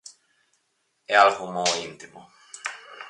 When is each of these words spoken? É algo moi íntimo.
É 1.13 1.15
algo 1.25 1.45
moi 1.55 1.71
íntimo. 1.89 2.19